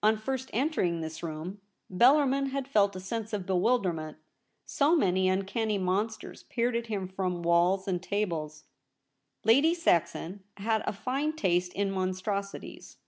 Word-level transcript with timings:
On 0.00 0.16
first 0.16 0.48
entering 0.52 1.00
this 1.00 1.24
room, 1.24 1.60
Bellarmin 1.90 2.50
had 2.50 2.68
felt 2.68 2.94
a 2.94 3.00
sense 3.00 3.32
of 3.32 3.46
bewilderment, 3.46 4.16
so 4.64 4.94
many 4.94 5.28
uncanny 5.28 5.76
monsters 5.76 6.44
peered 6.44 6.76
at 6.76 6.86
him 6.86 7.08
from 7.08 7.42
walls 7.42 7.88
and 7.88 8.00
tables. 8.00 8.62
LITER 9.42 9.66
A 9.66 9.74
SCRIPT 9.74 9.80
A. 9.80 9.82
217 10.14 10.18
Lady 10.22 10.34
Saxon 10.62 10.64
had 10.68 10.82
a 10.86 10.92
fine 10.96 11.32
taste 11.32 11.72
in 11.72 11.90
monstrosities. 11.90 12.98